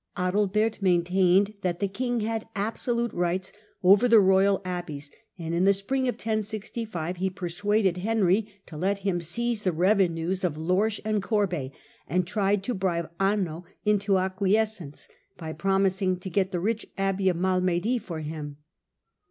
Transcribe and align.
Adalbert 0.17 0.81
maintained 0.81 1.53
that 1.61 1.79
the 1.79 1.87
king 1.87 2.21
had 2.21 2.47
absolute 2.55 3.13
rights 3.13 3.53
over 3.83 4.07
the 4.07 4.19
royal 4.19 4.59
abbeys, 4.65 5.11
and 5.37 5.53
in 5.53 5.63
the 5.63 5.73
spring 5.75 6.07
of 6.07 6.15
1065 6.15 7.17
he 7.17 7.29
persuaded 7.29 7.97
Henry 7.97 8.51
to 8.65 8.75
let 8.77 8.97
him 9.05 9.21
seize 9.21 9.61
the 9.61 9.71
revenues 9.71 10.43
of 10.43 10.57
Lorsch 10.57 10.99
and 11.05 11.21
Oorbey, 11.21 11.71
and 12.07 12.25
tried 12.25 12.63
to 12.63 12.73
bribe 12.73 13.11
Anno 13.19 13.63
into 13.85 14.17
acquiescence 14.17 15.07
by 15.37 15.53
promising 15.53 16.17
to 16.17 16.31
get 16.31 16.51
the 16.51 16.59
rich 16.59 16.87
abbey 16.97 17.29
of 17.29 17.37
Malmedy 17.37 17.99
for 17.99 18.21
him. 18.21 18.57